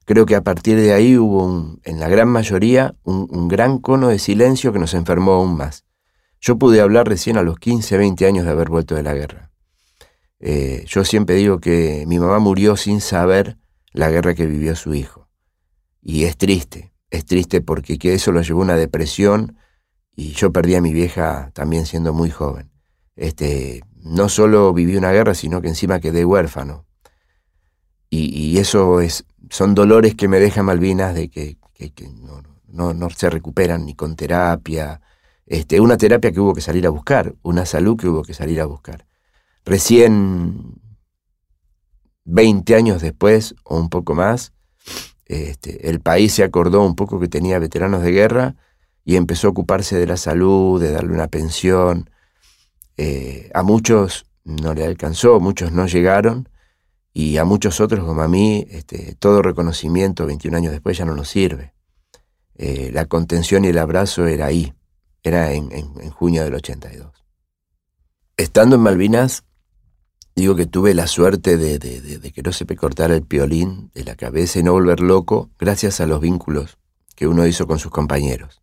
Creo 0.05 0.25
que 0.25 0.35
a 0.35 0.41
partir 0.41 0.77
de 0.77 0.93
ahí 0.93 1.17
hubo, 1.17 1.77
en 1.83 1.99
la 1.99 2.09
gran 2.09 2.27
mayoría, 2.27 2.95
un, 3.03 3.47
gran 3.47 3.79
cono 3.79 4.09
de 4.09 4.19
silencio 4.19 4.73
que 4.73 4.79
nos 4.79 4.93
enfermó 4.93 5.33
aún 5.33 5.55
más. 5.55 5.85
Yo 6.41 6.57
pude 6.57 6.81
hablar 6.81 7.07
recién 7.07 7.37
a 7.37 7.41
los 7.41 7.57
15, 7.57 7.97
20 7.97 8.25
años 8.25 8.45
de 8.45 8.51
haber 8.51 8.69
vuelto 8.69 8.95
de 8.95 9.03
la 9.03 9.13
guerra. 9.13 9.51
Eh, 10.39 10.83
yo 10.87 11.05
siempre 11.05 11.35
digo 11.35 11.59
que 11.59 12.03
mi 12.05 12.19
mamá 12.19 12.39
murió 12.39 12.75
sin 12.75 12.99
saber 12.99 13.57
la 13.93 14.09
guerra 14.09 14.33
que 14.33 14.45
vivió 14.45 14.75
su 14.75 14.93
hijo. 14.93 15.29
Y 16.01 16.25
es 16.25 16.37
triste, 16.37 16.93
es 17.09 17.25
triste 17.25 17.61
porque 17.61 17.97
que 17.97 18.13
eso 18.13 18.31
lo 18.31 18.41
llevó 18.41 18.61
a 18.61 18.65
una 18.65 18.75
depresión 18.75 19.57
y 20.15 20.31
yo 20.33 20.51
perdí 20.51 20.75
a 20.75 20.81
mi 20.81 20.91
vieja 20.93 21.51
también 21.53 21.85
siendo 21.85 22.13
muy 22.13 22.29
joven. 22.29 22.71
Este, 23.15 23.81
no 23.95 24.29
solo 24.29 24.73
viví 24.73 24.97
una 24.97 25.11
guerra, 25.11 25.33
sino 25.33 25.61
que 25.61 25.69
encima 25.69 25.99
quedé 25.99 26.25
huérfano. 26.25 26.85
Y, 28.09 28.59
eso 28.59 29.01
es, 29.01 29.25
son 29.49 29.73
dolores 29.73 30.13
que 30.13 30.27
me 30.27 30.39
dejan 30.39 30.65
Malvinas 30.65 31.15
de 31.15 31.31
que, 31.31 31.57
no, 32.67 32.93
no, 32.93 33.09
se 33.09 33.27
recuperan 33.27 33.87
ni 33.87 33.95
con 33.95 34.15
terapia. 34.15 35.01
Este, 35.47 35.79
una 35.79 35.97
terapia 35.97 36.31
que 36.31 36.39
hubo 36.39 36.53
que 36.53 36.61
salir 36.61 36.85
a 36.85 36.91
buscar, 36.91 37.33
una 37.41 37.65
salud 37.65 37.97
que 37.97 38.07
hubo 38.07 38.21
que 38.21 38.35
salir 38.35 38.61
a 38.61 38.65
buscar. 38.65 39.07
Recién 39.65 40.79
20 42.25 42.75
años 42.75 43.01
después, 43.01 43.55
o 43.63 43.77
un 43.77 43.89
poco 43.89 44.15
más, 44.15 44.53
este, 45.25 45.89
el 45.89 45.99
país 45.99 46.33
se 46.33 46.43
acordó 46.43 46.85
un 46.85 46.95
poco 46.95 47.19
que 47.19 47.27
tenía 47.27 47.59
veteranos 47.59 48.03
de 48.03 48.11
guerra 48.11 48.55
y 49.05 49.15
empezó 49.15 49.47
a 49.47 49.51
ocuparse 49.51 49.97
de 49.97 50.07
la 50.07 50.17
salud, 50.17 50.81
de 50.81 50.91
darle 50.91 51.13
una 51.13 51.27
pensión. 51.27 52.09
Eh, 52.97 53.49
a 53.53 53.63
muchos 53.63 54.25
no 54.43 54.73
le 54.73 54.85
alcanzó, 54.85 55.39
muchos 55.39 55.71
no 55.71 55.87
llegaron, 55.87 56.49
y 57.13 57.37
a 57.37 57.45
muchos 57.45 57.79
otros, 57.79 58.05
como 58.05 58.21
a 58.21 58.27
mí, 58.27 58.65
este, 58.69 59.15
todo 59.15 59.41
reconocimiento 59.41 60.25
21 60.25 60.57
años 60.57 60.71
después 60.71 60.97
ya 60.97 61.05
no 61.05 61.15
nos 61.15 61.29
sirve. 61.29 61.73
Eh, 62.55 62.91
la 62.93 63.05
contención 63.05 63.65
y 63.65 63.69
el 63.69 63.77
abrazo 63.77 64.27
era 64.27 64.47
ahí, 64.47 64.73
era 65.21 65.53
en, 65.53 65.71
en 65.71 66.09
junio 66.09 66.43
del 66.43 66.55
82. 66.55 67.11
Estando 68.35 68.77
en 68.77 68.81
Malvinas, 68.81 69.43
Digo 70.35 70.55
que 70.55 70.65
tuve 70.65 70.95
la 70.95 71.05
suerte 71.05 71.57
de, 71.57 71.79
que 72.33 72.41
no 72.41 72.51
se 72.51 72.65
me 72.65 72.75
cortara 72.75 73.13
el 73.15 73.21
piolín 73.21 73.91
de 73.93 74.03
la 74.03 74.15
cabeza 74.15 74.59
y 74.59 74.63
no 74.63 74.71
volver 74.73 74.99
loco 74.99 75.51
gracias 75.59 76.01
a 76.01 76.07
los 76.07 76.19
vínculos 76.21 76.77
que 77.15 77.27
uno 77.27 77.45
hizo 77.45 77.67
con 77.67 77.77
sus 77.77 77.91
compañeros. 77.91 78.61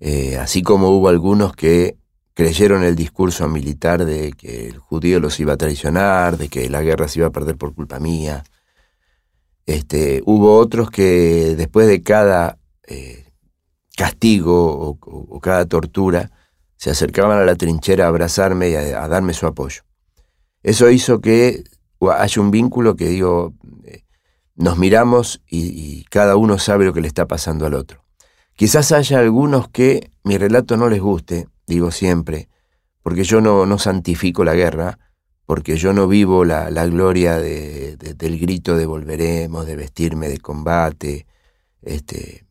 Eh, 0.00 0.38
así 0.38 0.62
como 0.62 0.88
hubo 0.88 1.08
algunos 1.08 1.54
que 1.54 1.98
creyeron 2.32 2.82
el 2.82 2.96
discurso 2.96 3.46
militar 3.48 4.06
de 4.06 4.32
que 4.32 4.68
el 4.68 4.78
judío 4.78 5.20
los 5.20 5.38
iba 5.38 5.52
a 5.52 5.58
traicionar, 5.58 6.38
de 6.38 6.48
que 6.48 6.70
la 6.70 6.80
guerra 6.80 7.08
se 7.08 7.18
iba 7.18 7.28
a 7.28 7.32
perder 7.32 7.58
por 7.58 7.74
culpa 7.74 8.00
mía. 8.00 8.42
Este, 9.66 10.22
hubo 10.24 10.56
otros 10.56 10.90
que 10.90 11.54
después 11.56 11.86
de 11.86 12.02
cada 12.02 12.58
eh, 12.86 13.26
castigo 13.94 14.96
o, 14.98 15.40
cada 15.40 15.66
tortura 15.66 16.30
se 16.76 16.88
acercaban 16.88 17.38
a 17.38 17.44
la 17.44 17.56
trinchera 17.56 18.06
a 18.06 18.08
abrazarme 18.08 18.70
y 18.70 18.74
a 18.74 19.06
darme 19.06 19.34
su 19.34 19.46
apoyo. 19.46 19.82
Eso 20.62 20.90
hizo 20.90 21.20
que 21.20 21.64
haya 22.12 22.42
un 22.42 22.50
vínculo 22.50 22.96
que 22.96 23.08
digo, 23.08 23.54
eh, 23.84 24.04
nos 24.54 24.78
miramos 24.78 25.42
y, 25.48 26.04
cada 26.04 26.36
uno 26.36 26.58
sabe 26.58 26.84
lo 26.84 26.92
que 26.92 27.00
le 27.00 27.08
está 27.08 27.26
pasando 27.26 27.66
al 27.66 27.74
otro. 27.74 28.04
Quizás 28.54 28.92
haya 28.92 29.20
algunos 29.20 29.68
que 29.68 30.10
mi 30.24 30.36
relato 30.36 30.76
no 30.76 30.88
les 30.88 31.00
guste, 31.00 31.48
digo 31.66 31.90
siempre, 31.90 32.48
porque 33.02 33.24
yo 33.24 33.40
no, 33.40 33.64
no 33.64 33.78
santifico 33.78 34.44
la 34.44 34.54
guerra, 34.54 34.98
porque 35.46 35.76
yo 35.76 35.92
no 35.92 36.06
vivo 36.06 36.44
la, 36.44 36.68
gloria 36.86 37.38
del 37.38 38.38
grito 38.38 38.76
de 38.76 38.86
volveremos, 38.86 39.66
de 39.66 39.74
vestirme 39.76 40.28
de 40.28 40.38
combate, 40.38 41.26
este, 41.82 42.46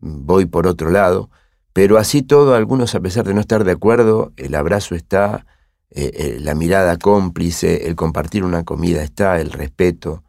voy 0.00 0.46
por 0.46 0.66
otro 0.66 0.90
lado, 0.90 1.30
pero 1.72 1.96
así 1.96 2.22
todo, 2.22 2.54
algunos 2.54 2.94
a 2.94 3.00
pesar 3.00 3.24
de 3.24 3.32
no 3.32 3.40
estar 3.40 3.64
de 3.64 3.72
acuerdo, 3.72 4.32
el 4.36 4.54
abrazo 4.54 4.94
está, 4.94 5.46
eh, 5.94 6.10
eh, 6.14 6.38
la 6.40 6.54
mirada 6.54 6.96
cómplice, 6.96 7.86
el 7.86 7.96
compartir 7.96 8.44
una 8.44 8.64
comida 8.64 9.02
está, 9.02 9.38
el 9.38 9.52
respeto. 9.52 10.24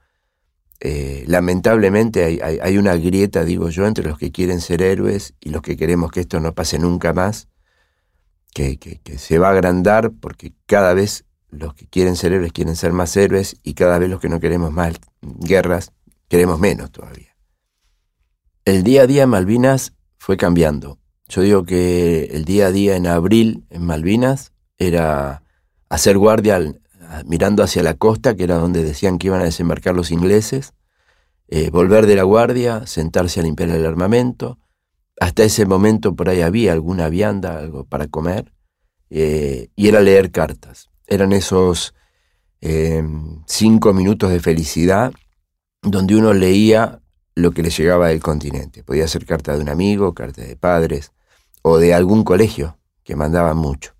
Eh, 0.81 1.23
lamentablemente 1.25 2.41
hay, 2.43 2.77
una 2.77 2.97
grieta, 2.97 3.45
digo 3.45 3.69
yo, 3.69 3.87
entre 3.87 4.03
los 4.03 4.17
que 4.17 4.33
quieren 4.33 4.59
ser 4.59 4.81
héroes 4.81 5.35
y 5.39 5.51
los 5.51 5.61
que 5.61 5.77
queremos 5.77 6.11
que 6.11 6.19
esto 6.19 6.41
no 6.41 6.53
pase 6.53 6.79
nunca 6.79 7.13
más, 7.13 7.47
que, 8.53 8.77
se 9.17 9.37
va 9.39 9.47
a 9.47 9.51
agrandar 9.51 10.11
porque 10.11 10.53
cada 10.65 10.93
vez 10.93 11.23
los 11.49 11.73
que 11.75 11.87
quieren 11.87 12.17
ser 12.17 12.33
héroes 12.33 12.51
quieren 12.51 12.75
ser 12.75 12.91
más 12.91 13.15
héroes 13.15 13.55
y 13.63 13.73
cada 13.73 13.99
vez 13.99 14.09
los 14.09 14.19
que 14.19 14.27
no 14.27 14.41
queremos 14.41 14.73
más 14.73 14.95
guerras 15.21 15.93
queremos 16.27 16.59
menos 16.59 16.91
todavía. 16.91 17.37
El 18.65 18.83
día 18.83 19.03
a 19.03 19.07
día 19.07 19.23
en 19.23 19.29
Malvinas 19.29 19.93
fue 20.17 20.35
cambiando. 20.35 20.99
Yo 21.29 21.41
digo 21.41 21.63
que 21.63 22.25
el 22.33 22.43
día 22.43 22.67
a 22.67 22.71
día 22.71 22.97
en 22.97 23.07
abril 23.07 23.65
en 23.69 23.85
Malvinas 23.85 24.51
era 24.77 25.42
hacer 25.93 26.17
guardia 26.17 26.59
mirando 27.27 27.61
hacia 27.61 27.83
la 27.83 27.93
costa, 27.93 28.35
que 28.35 28.45
era 28.45 28.55
donde 28.55 28.83
decían 28.83 29.19
que 29.19 29.27
iban 29.27 29.41
a 29.41 29.45
desembarcar 29.45 29.93
los 29.93 30.09
ingleses, 30.09 30.73
eh, 31.47 31.69
volver 31.69 32.07
de 32.07 32.15
la 32.15 32.23
guardia, 32.23 32.87
sentarse 32.87 33.39
a 33.39 33.43
limpiar 33.43 33.69
el 33.69 33.85
armamento. 33.85 34.57
Hasta 35.19 35.43
ese 35.43 35.67
momento 35.67 36.15
por 36.15 36.29
ahí 36.29 36.41
había 36.41 36.73
alguna 36.73 37.09
vianda, 37.09 37.59
algo 37.59 37.85
para 37.85 38.07
comer, 38.07 38.51
eh, 39.11 39.69
y 39.75 39.87
era 39.87 40.01
leer 40.01 40.31
cartas. 40.31 40.89
Eran 41.05 41.31
esos 41.31 41.93
em, 42.61 43.43
cinco 43.45 43.93
minutos 43.93 44.31
de 44.31 44.39
felicidad 44.39 45.13
donde 45.83 46.15
uno 46.15 46.33
leía 46.33 47.01
lo 47.35 47.51
que 47.51 47.61
le 47.61 47.69
llegaba 47.69 48.07
del 48.07 48.21
continente. 48.21 48.83
Podía 48.83 49.07
ser 49.07 49.25
carta 49.25 49.55
de 49.55 49.61
un 49.61 49.69
amigo, 49.69 50.13
carta 50.15 50.41
de 50.41 50.55
padres, 50.55 51.11
o 51.61 51.77
de 51.77 51.93
algún 51.93 52.23
colegio, 52.23 52.79
que 53.03 53.15
mandaban 53.15 53.57
mucho. 53.57 53.92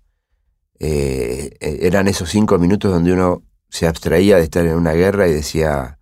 Eh, 0.78 1.56
eh, 1.60 1.78
eran 1.82 2.08
esos 2.08 2.30
cinco 2.30 2.58
minutos 2.58 2.92
donde 2.92 3.12
uno 3.12 3.42
se 3.68 3.86
abstraía 3.86 4.36
de 4.36 4.44
estar 4.44 4.66
en 4.66 4.74
una 4.74 4.92
guerra 4.92 5.28
y 5.28 5.32
decía, 5.32 5.98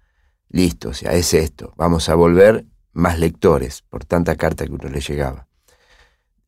listo, 0.49 0.91
o 0.91 0.95
sea, 0.95 1.13
es 1.13 1.35
esto, 1.35 1.73
vamos 1.77 2.09
a 2.09 2.15
volver 2.15 2.67
más 2.93 3.19
lectores 3.19 3.83
por 3.83 4.05
tanta 4.05 4.37
carta 4.37 4.67
que 4.67 4.73
uno 4.73 4.89
le 4.89 5.01
llegaba. 5.01 5.49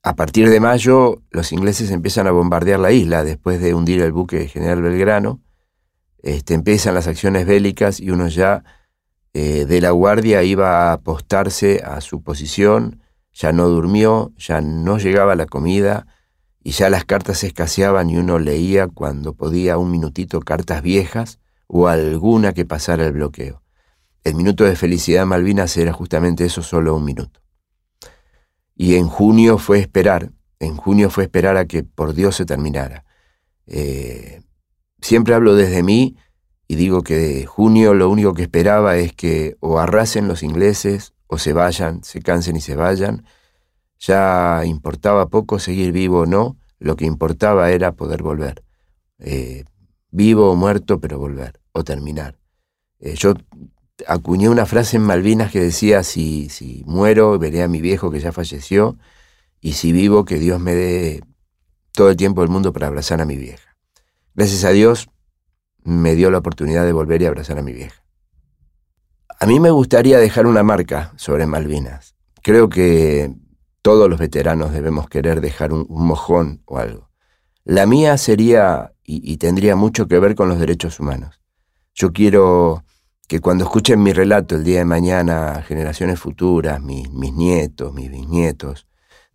A 0.02 0.16
partir 0.16 0.50
de 0.50 0.60
mayo, 0.60 1.22
los 1.30 1.52
ingleses 1.52 1.90
empiezan 1.90 2.26
a 2.26 2.30
bombardear 2.30 2.78
la 2.78 2.92
isla 2.92 3.24
después 3.24 3.60
de 3.60 3.72
hundir 3.72 4.02
el 4.02 4.12
buque 4.12 4.48
General 4.48 4.82
Belgrano. 4.82 5.40
Este, 6.22 6.52
empiezan 6.52 6.94
las 6.94 7.06
acciones 7.06 7.46
bélicas 7.46 8.00
y 8.00 8.10
uno 8.10 8.28
ya 8.28 8.64
eh, 9.32 9.64
de 9.64 9.80
la 9.80 9.92
guardia 9.92 10.42
iba 10.42 10.90
a 10.90 10.92
apostarse 10.92 11.82
a 11.82 12.02
su 12.02 12.22
posición, 12.22 13.00
ya 13.32 13.52
no 13.52 13.66
durmió, 13.68 14.32
ya 14.36 14.60
no 14.60 14.98
llegaba 14.98 15.36
la 15.36 15.46
comida, 15.46 16.06
y 16.66 16.70
ya 16.70 16.88
las 16.88 17.04
cartas 17.04 17.44
escaseaban 17.44 18.08
y 18.08 18.16
uno 18.16 18.38
leía 18.38 18.88
cuando 18.88 19.34
podía 19.34 19.76
un 19.76 19.90
minutito 19.90 20.40
cartas 20.40 20.82
viejas 20.82 21.38
o 21.66 21.88
alguna 21.88 22.54
que 22.54 22.64
pasara 22.64 23.04
el 23.04 23.12
bloqueo. 23.12 23.62
El 24.24 24.34
minuto 24.34 24.64
de 24.64 24.74
felicidad 24.74 25.26
Malvinas 25.26 25.76
era 25.76 25.92
justamente 25.92 26.46
eso, 26.46 26.62
solo 26.62 26.96
un 26.96 27.04
minuto. 27.04 27.42
Y 28.74 28.94
en 28.94 29.08
junio 29.08 29.58
fue 29.58 29.78
esperar, 29.78 30.32
en 30.58 30.76
junio 30.78 31.10
fue 31.10 31.24
esperar 31.24 31.58
a 31.58 31.66
que 31.66 31.84
por 31.84 32.14
Dios 32.14 32.36
se 32.36 32.46
terminara. 32.46 33.04
Eh, 33.66 34.42
siempre 35.02 35.34
hablo 35.34 35.54
desde 35.56 35.82
mí 35.82 36.16
y 36.66 36.76
digo 36.76 37.02
que 37.02 37.16
de 37.16 37.46
junio 37.46 37.92
lo 37.92 38.08
único 38.08 38.32
que 38.32 38.42
esperaba 38.42 38.96
es 38.96 39.12
que 39.12 39.56
o 39.60 39.78
arrasen 39.78 40.28
los 40.28 40.42
ingleses 40.42 41.12
o 41.26 41.36
se 41.36 41.52
vayan, 41.52 42.02
se 42.02 42.22
cansen 42.22 42.56
y 42.56 42.62
se 42.62 42.74
vayan, 42.74 43.26
ya 44.06 44.62
importaba 44.64 45.28
poco 45.28 45.58
seguir 45.58 45.92
vivo 45.92 46.20
o 46.20 46.26
no, 46.26 46.56
lo 46.78 46.96
que 46.96 47.06
importaba 47.06 47.70
era 47.70 47.92
poder 47.92 48.22
volver. 48.22 48.62
Eh, 49.18 49.64
vivo 50.10 50.50
o 50.50 50.56
muerto, 50.56 51.00
pero 51.00 51.18
volver, 51.18 51.60
o 51.72 51.84
terminar. 51.84 52.38
Eh, 53.00 53.14
yo 53.14 53.34
acuñé 54.06 54.48
una 54.48 54.66
frase 54.66 54.96
en 54.96 55.04
Malvinas 55.04 55.50
que 55.50 55.60
decía, 55.60 56.02
si, 56.02 56.48
si 56.50 56.82
muero, 56.86 57.38
veré 57.38 57.62
a 57.62 57.68
mi 57.68 57.80
viejo 57.80 58.10
que 58.10 58.20
ya 58.20 58.32
falleció, 58.32 58.98
y 59.60 59.72
si 59.72 59.92
vivo, 59.92 60.24
que 60.24 60.38
Dios 60.38 60.60
me 60.60 60.74
dé 60.74 61.22
todo 61.92 62.10
el 62.10 62.16
tiempo 62.16 62.42
del 62.42 62.50
mundo 62.50 62.72
para 62.72 62.88
abrazar 62.88 63.20
a 63.20 63.24
mi 63.24 63.36
vieja. 63.36 63.76
Gracias 64.34 64.64
a 64.64 64.70
Dios 64.70 65.08
me 65.84 66.14
dio 66.14 66.30
la 66.30 66.38
oportunidad 66.38 66.84
de 66.84 66.92
volver 66.92 67.22
y 67.22 67.26
abrazar 67.26 67.58
a 67.58 67.62
mi 67.62 67.72
vieja. 67.72 68.02
A 69.40 69.46
mí 69.46 69.60
me 69.60 69.70
gustaría 69.70 70.18
dejar 70.18 70.46
una 70.46 70.62
marca 70.62 71.12
sobre 71.16 71.46
Malvinas. 71.46 72.14
Creo 72.42 72.68
que 72.68 73.32
todos 73.84 74.08
los 74.08 74.18
veteranos 74.18 74.72
debemos 74.72 75.10
querer 75.10 75.42
dejar 75.42 75.74
un, 75.74 75.84
mojón 75.90 76.62
o 76.64 76.78
algo. 76.78 77.10
La 77.64 77.84
mía 77.84 78.16
sería 78.16 78.94
y, 79.04 79.36
tendría 79.36 79.76
mucho 79.76 80.08
que 80.08 80.18
ver 80.18 80.34
con 80.34 80.48
los 80.48 80.58
derechos 80.58 81.00
humanos. 81.00 81.38
Yo 81.94 82.14
quiero 82.14 82.82
que 83.28 83.40
cuando 83.40 83.64
escuchen 83.64 84.02
mi 84.02 84.14
relato 84.14 84.56
el 84.56 84.64
día 84.64 84.78
de 84.78 84.86
mañana, 84.86 85.62
generaciones 85.68 86.18
futuras, 86.18 86.80
mis, 86.80 87.10
nietos, 87.12 87.92
mis 87.92 88.10
bisnietos, 88.10 88.86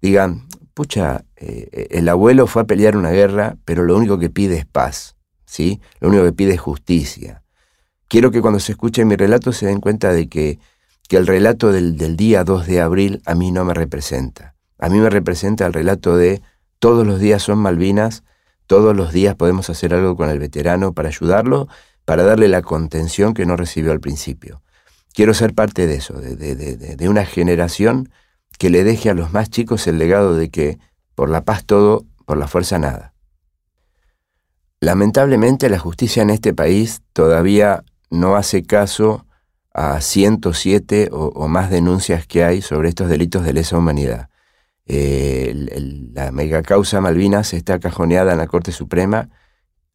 digan, 0.02 0.48
pucha, 0.74 1.26
eh, 1.36 1.88
el 1.92 2.10
abuelo 2.10 2.48
fue 2.48 2.64
a 2.64 2.66
pelear 2.66 2.98
una 2.98 3.12
guerra, 3.12 3.56
pero 3.66 3.84
lo 3.84 3.96
único 3.96 4.18
que 4.18 4.32
pide 4.32 4.58
es 4.58 4.66
paz, 4.66 5.16
¿sí? 5.46 5.80
Lo 6.00 6.10
único 6.10 6.24
que 6.24 6.34
pide 6.34 6.56
es 6.56 6.60
justicia. 6.60 7.44
Quiero 8.08 8.32
que 8.32 8.42
cuando 8.42 8.60
se 8.60 8.72
escuche 8.72 9.06
mi 9.06 9.16
relato 9.16 9.54
se 9.54 9.68
den 9.68 9.80
cuenta 9.80 10.12
de 10.12 10.28
que 10.28 10.58
que 11.10 11.18
el 11.18 11.26
relato 11.26 11.72
del, 11.72 12.16
día 12.16 12.44
2 12.44 12.68
de 12.68 12.82
abril 12.82 13.22
a 13.26 13.34
mí 13.34 13.52
no 13.52 13.66
me 13.66 13.74
representa. 13.74 14.54
A 14.78 14.90
mí 14.90 15.00
me 15.00 15.10
representa 15.10 15.66
el 15.66 15.74
relato 15.74 16.16
de 16.16 16.44
todos 16.78 17.06
los 17.06 17.20
días 17.20 17.42
son 17.42 17.58
Malvinas, 17.58 18.24
todos 18.68 18.96
los 18.96 19.12
días 19.12 19.36
podemos 19.36 19.72
hacer 19.72 19.96
algo 19.96 20.16
con 20.16 20.30
el 20.30 20.38
veterano 20.38 20.94
para 20.94 21.10
ayudarlo, 21.10 21.68
para 22.06 22.24
darle 22.24 22.48
la 22.48 22.62
contención 22.62 23.34
que 23.34 23.48
no 23.48 23.58
recibió 23.58 23.92
al 23.92 24.00
principio. 24.00 24.62
Quiero 25.12 25.34
ser 25.34 25.56
parte 25.56 25.88
de 25.88 25.96
eso, 25.96 26.14
de, 26.14 27.10
una 27.10 27.26
generación 27.26 28.12
que 28.60 28.70
le 28.70 28.84
deje 28.84 29.10
a 29.10 29.16
los 29.16 29.34
más 29.34 29.50
chicos 29.50 29.88
el 29.88 29.98
legado 29.98 30.36
de 30.36 30.52
que 30.52 30.78
por 31.16 31.32
la 31.32 31.44
paz 31.44 31.66
todo, 31.66 32.06
por 32.28 32.38
la 32.38 32.48
fuerza 32.48 32.78
nada. 32.78 33.16
Lamentablemente 34.80 35.70
la 35.70 35.80
justicia 35.80 36.22
en 36.22 36.30
este 36.30 36.54
país 36.54 37.02
todavía 37.14 37.84
no 38.12 38.36
hace 38.36 38.62
caso 38.62 39.26
a 39.74 40.02
107 40.02 41.10
o, 41.12 41.48
más 41.48 41.70
denuncias 41.70 42.26
que 42.26 42.44
hay 42.44 42.62
sobre 42.62 42.90
estos 42.90 43.10
delitos 43.10 43.44
de 43.44 43.54
lesa 43.54 43.78
humanidad. 43.78 44.30
Eh, 44.86 45.54
la 46.14 46.32
megacausa 46.32 47.02
Malvinas 47.02 47.54
está 47.54 47.80
cajoneada 47.80 48.32
en 48.32 48.40
la 48.40 48.48
Corte 48.48 48.72
Suprema 48.72 49.30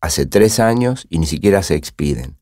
hace 0.01 0.27
tres 0.27 0.61
años 0.61 1.07
y 1.11 1.19
ni 1.19 1.27
siquiera 1.27 1.63
se 1.63 1.75
expiden. 1.75 2.37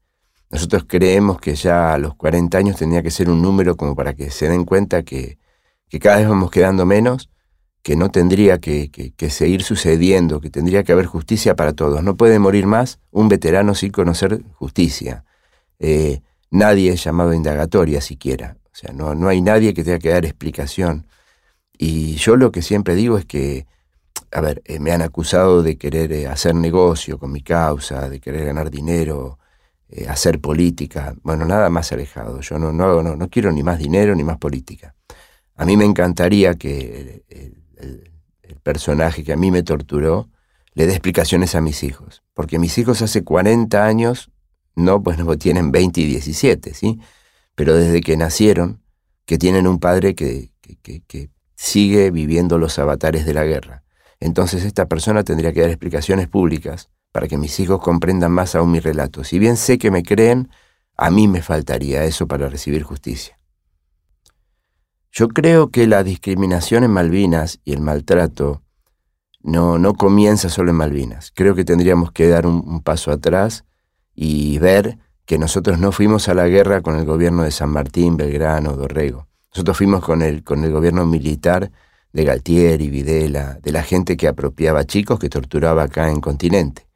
Nosotros 0.51 0.85
creemos 0.87 1.41
que 1.41 1.55
ya 1.55 1.95
a 1.95 1.99
los 1.99 2.15
40 2.15 2.59
años 2.59 2.77
tendría 2.77 3.03
que 3.03 3.11
ser 3.11 3.31
un 3.31 3.41
número 3.41 3.77
como 3.77 3.97
para 3.97 4.15
que 4.15 4.31
se 4.31 4.49
den 4.49 4.65
cuenta 4.65 5.03
que, 5.03 5.39
cada 6.01 6.17
vez 6.17 6.29
vamos 6.29 6.51
quedando 6.51 6.85
menos, 6.85 7.31
que 7.83 7.97
no 7.97 8.11
tendría 8.11 8.59
que, 8.59 8.91
seguir 9.31 9.63
sucediendo, 9.63 10.41
que 10.41 10.51
tendría 10.51 10.85
que 10.85 10.93
haber 10.93 11.07
justicia 11.07 11.57
para 11.57 11.73
todos. 11.73 12.03
No 12.03 12.17
puede 12.17 12.39
morir 12.39 12.67
más 12.67 13.01
un 13.11 13.29
veterano 13.29 13.75
sin 13.75 13.93
conocer 13.93 14.43
justicia. 14.53 15.25
Eh, 15.79 16.21
nadie 16.53 16.93
es 16.93 17.03
llamado 17.03 17.31
a 17.31 17.37
indagatoria 17.37 18.01
siquiera. 18.01 18.57
O 18.67 18.75
sea, 18.75 18.93
no, 18.93 19.15
no 19.15 19.29
hay 19.29 19.41
nadie 19.41 19.75
que 19.75 19.83
tenga 19.83 19.99
que 19.99 20.11
dar 20.11 20.25
explicación. 20.25 21.07
Y 21.77 22.15
yo 22.17 22.37
lo 22.37 22.53
que 22.53 22.63
siempre 22.63 22.95
digo 22.95 23.19
es 23.19 23.25
que, 23.25 23.67
a 24.31 24.41
ver, 24.41 24.63
eh, 24.65 24.79
me 24.79 24.93
han 24.93 25.03
acusado 25.03 25.63
de 25.63 25.77
querer 25.77 26.13
eh, 26.13 26.27
hacer 26.27 26.55
negocio 26.55 27.19
con 27.19 27.33
mi 27.33 27.43
causa, 27.43 28.09
de 28.09 28.21
querer 28.21 28.47
ganar 28.47 28.71
dinero, 28.71 29.39
eh, 29.89 30.07
hacer 30.09 30.41
política. 30.41 31.15
Bueno, 31.23 31.45
nada 31.45 31.71
más 31.71 31.91
alejado. 31.93 32.41
Yo 32.41 32.59
no, 32.59 32.73
no, 32.73 33.03
no, 33.03 33.17
no 33.17 33.29
quiero 33.29 33.51
ni 33.51 33.63
más 33.63 33.79
dinero 33.79 34.15
ni 34.15 34.25
más 34.25 34.39
política. 34.39 34.95
A 35.57 35.65
mí 35.65 35.77
me 35.77 35.85
encantaría 35.85 36.55
que 36.55 37.25
el, 37.29 38.13
el 38.43 38.57
personaje 38.63 39.25
que 39.25 39.33
a 39.33 39.37
mí 39.37 39.51
me 39.51 39.63
torturó 39.63 40.29
le 40.75 40.87
dé 40.87 40.93
explicaciones 40.93 41.55
a 41.55 41.61
mis 41.61 41.83
hijos. 41.83 42.23
Porque 42.35 42.59
mis 42.59 42.77
hijos 42.79 43.03
hace 43.03 43.25
40 43.25 43.85
años 43.85 44.32
no, 44.75 45.03
pues 45.03 45.19
no 45.19 45.37
tienen 45.37 45.71
20 45.71 46.01
y 46.01 46.07
17, 46.07 46.75
¿sí? 46.75 47.01
Pero 47.55 47.75
desde 47.75 48.01
que 48.01 48.17
nacieron, 48.17 48.83
que 49.27 49.39
tienen 49.39 49.67
un 49.67 49.79
padre 49.79 50.15
que, 50.15 50.51
que, 50.83 51.31
sigue 51.55 52.11
viviendo 52.11 52.59
los 52.59 52.79
avatares 52.81 53.25
de 53.25 53.35
la 53.35 53.45
guerra. 53.45 53.85
Entonces 54.19 54.65
esta 54.65 54.87
persona 54.87 55.23
tendría 55.23 55.53
que 55.53 55.61
dar 55.61 55.71
explicaciones 55.71 56.27
públicas 56.27 56.91
para 57.13 57.29
que 57.29 57.39
mis 57.39 57.61
hijos 57.61 57.81
comprendan 57.81 58.33
más 58.33 58.57
aún 58.57 58.73
mi 58.73 58.81
relato. 58.81 59.23
Si 59.23 59.39
bien 59.39 59.57
sé 59.57 59.79
que 59.79 59.93
me 59.93 60.03
creen, 60.03 60.49
a 60.97 61.11
mí 61.11 61.29
me 61.29 61.41
faltaría 61.41 62.05
eso 62.05 62.27
para 62.27 62.49
recibir 62.49 62.83
justicia. 62.83 63.39
Yo 65.13 65.29
creo 65.29 65.71
que 65.71 65.87
la 65.87 66.03
discriminación 66.03 66.83
en 66.83 66.91
Malvinas 66.91 67.61
y 67.65 67.75
el 67.75 67.81
maltrato 67.81 68.63
no, 69.41 69.79
no 69.79 69.95
comienza 69.95 70.49
solo 70.49 70.71
en 70.71 70.77
Malvinas. 70.77 71.31
Creo 71.33 71.55
que 71.55 71.65
tendríamos 71.65 72.11
que 72.11 72.27
dar 72.27 72.45
un 72.47 72.83
paso 72.83 73.13
atrás 73.13 73.65
y 74.15 74.59
ver 74.59 74.99
que 75.25 75.39
nosotros 75.39 75.79
no 75.79 75.93
fuimos 75.93 76.29
a 76.29 76.35
la 76.35 76.49
guerra 76.49 76.81
con 76.81 76.97
el 76.97 77.05
gobierno 77.05 77.43
de 77.45 77.51
San 77.51 77.71
Martín, 77.71 78.17
Belgrano, 78.17 78.75
Dorrego. 78.75 79.29
Nosotros 79.55 79.77
fuimos 79.77 80.05
con 80.05 80.23
el, 80.23 80.43
con 80.45 80.65
el 80.65 80.73
gobierno 80.73 81.07
militar 81.07 81.71
de 82.13 82.25
Galtieri, 82.25 82.91
Videla, 82.91 83.59
de 83.63 83.73
la 83.73 83.83
gente 83.83 84.17
que 84.17 84.29
apropiaba 84.29 84.85
chicos, 84.85 85.19
que 85.19 85.29
torturaba 85.29 85.85
acá 85.85 86.11
en 86.11 86.21
continente. 86.21 86.87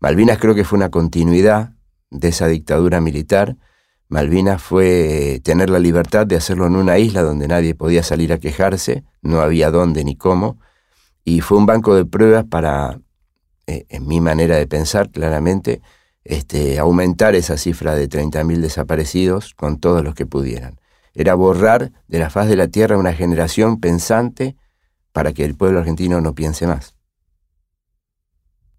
Malvinas 0.00 0.38
creo 0.38 0.54
que 0.54 0.64
fue 0.64 0.78
una 0.78 0.90
continuidad 0.90 1.72
de 2.10 2.28
esa 2.28 2.46
dictadura 2.46 3.00
militar. 3.00 3.56
Malvinas 4.08 4.62
fue 4.62 5.40
tener 5.44 5.70
la 5.70 5.78
libertad 5.78 6.26
de 6.26 6.36
hacerlo 6.36 6.66
en 6.66 6.76
una 6.76 6.98
isla 6.98 7.22
donde 7.22 7.48
nadie 7.48 7.74
podía 7.74 8.02
salir 8.02 8.32
a 8.32 8.38
quejarse, 8.38 9.04
no 9.22 9.40
había 9.40 9.70
dónde 9.70 10.04
ni 10.04 10.16
cómo, 10.16 10.58
y 11.24 11.40
fue 11.40 11.56
un 11.56 11.66
banco 11.66 11.94
de 11.94 12.04
pruebas 12.04 12.44
para, 12.44 13.00
eh, 13.66 13.86
en 13.88 14.06
mi 14.06 14.20
manera 14.20 14.56
de 14.56 14.66
pensar 14.66 15.10
claramente, 15.10 15.80
este, 16.24 16.78
aumentar 16.78 17.34
esa 17.34 17.56
cifra 17.56 17.94
de 17.94 18.08
30.000 18.08 18.60
desaparecidos 18.60 19.54
con 19.54 19.78
todos 19.78 20.04
los 20.04 20.14
que 20.14 20.26
pudieran. 20.26 20.80
Era 21.14 21.34
borrar 21.34 21.92
de 22.08 22.18
la 22.18 22.30
faz 22.30 22.48
de 22.48 22.56
la 22.56 22.68
tierra 22.68 22.96
una 22.96 23.12
generación 23.12 23.80
pensante 23.80 24.56
para 25.12 25.32
que 25.32 25.44
el 25.44 25.56
pueblo 25.56 25.80
argentino 25.80 26.20
no 26.20 26.34
piense 26.34 26.66
más. 26.66 26.94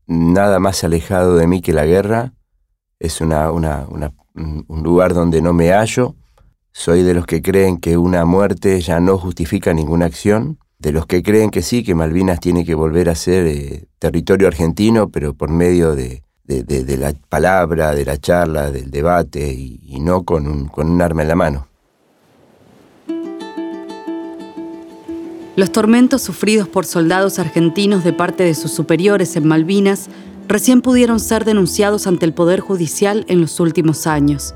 Nada 0.05 0.59
más 0.59 0.83
alejado 0.83 1.35
de 1.35 1.47
mí 1.47 1.61
que 1.61 1.73
la 1.73 1.85
guerra, 1.85 2.33
es 2.99 3.21
un 3.21 3.33
lugar 4.83 5.13
donde 5.13 5.41
no 5.41 5.53
me 5.53 5.71
hallo, 5.71 6.15
soy 6.71 7.03
de 7.03 7.13
los 7.13 7.25
que 7.25 7.41
creen 7.41 7.77
que 7.77 7.97
una 7.97 8.25
muerte 8.25 8.79
ya 8.81 8.99
no 8.99 9.17
justifica 9.17 9.73
ninguna 9.73 10.05
acción, 10.05 10.57
de 10.79 10.91
los 10.91 11.05
que 11.05 11.21
creen 11.23 11.49
que 11.49 11.61
sí, 11.61 11.83
que 11.83 11.95
Malvinas 11.95 12.39
tiene 12.39 12.65
que 12.65 12.75
volver 12.75 13.09
a 13.09 13.15
ser 13.15 13.45
eh, 13.47 13.85
territorio 13.99 14.47
argentino, 14.47 15.09
pero 15.09 15.33
por 15.33 15.49
medio 15.49 15.95
de, 15.95 16.23
de, 16.45 16.97
la 16.97 17.13
palabra, 17.29 17.93
de 17.95 18.05
la 18.05 18.17
charla, 18.17 18.71
del 18.71 18.91
debate 18.91 19.53
y, 19.53 19.99
no 19.99 20.23
con 20.23 20.47
un, 20.47 20.67
con 20.67 20.89
un 20.89 21.01
arma 21.01 21.21
en 21.21 21.27
la 21.27 21.35
mano. 21.35 21.67
Los 25.55 25.71
tormentos 25.71 26.21
sufridos 26.23 26.67
por 26.67 26.85
soldados 26.85 27.37
argentinos 27.37 28.03
de 28.03 28.11
parte 28.11 28.43
de 28.43 28.55
sus 28.55 28.71
superiores 28.71 29.35
en 29.35 29.47
Malvinas 29.47 30.09
recién 30.47 30.81
pudieron 30.81 31.19
ser 31.19 31.45
denunciados 31.45 32.07
ante 32.07 32.25
el 32.25 32.33
Poder 32.33 32.59
Judicial 32.59 33.23
en 33.27 33.39
los 33.39 33.59
últimos 33.59 34.07
años. 34.07 34.55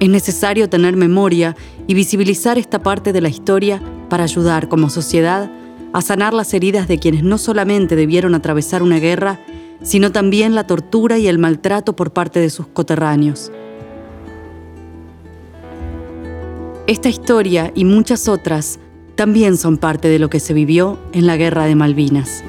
Es 0.00 0.08
necesario 0.08 0.68
tener 0.68 0.96
memoria 0.96 1.54
y 1.86 1.94
visibilizar 1.94 2.58
esta 2.58 2.82
parte 2.82 3.12
de 3.12 3.20
la 3.20 3.28
historia 3.28 3.80
para 4.08 4.24
ayudar 4.24 4.68
como 4.68 4.90
sociedad 4.90 5.50
a 5.92 6.02
sanar 6.02 6.34
las 6.34 6.52
heridas 6.54 6.88
de 6.88 6.98
quienes 6.98 7.22
no 7.22 7.38
solamente 7.38 7.94
debieron 7.94 8.34
atravesar 8.34 8.82
una 8.82 8.98
guerra, 8.98 9.38
sino 9.82 10.12
también 10.12 10.54
la 10.54 10.66
tortura 10.66 11.18
y 11.18 11.26
el 11.26 11.38
maltrato 11.38 11.94
por 11.96 12.12
parte 12.12 12.40
de 12.40 12.50
sus 12.50 12.66
coterráneos. 12.66 13.50
Esta 16.86 17.08
historia 17.08 17.72
y 17.74 17.84
muchas 17.84 18.28
otras 18.28 18.78
también 19.14 19.56
son 19.56 19.78
parte 19.78 20.08
de 20.08 20.18
lo 20.18 20.28
que 20.28 20.40
se 20.40 20.52
vivió 20.54 20.98
en 21.12 21.26
la 21.26 21.36
Guerra 21.36 21.64
de 21.64 21.74
Malvinas. 21.74 22.44